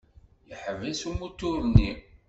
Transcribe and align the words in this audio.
Yeḥbes 0.49 1.01
umutur-nni. 1.09 1.91